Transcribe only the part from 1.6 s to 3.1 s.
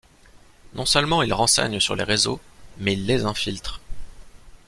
sur les réseaux mais ils